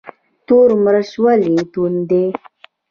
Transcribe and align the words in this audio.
تور 0.47 0.69
مرچ 0.83 1.09
ولې 1.23 1.55
توند 1.71 1.99
دي؟ 2.09 2.23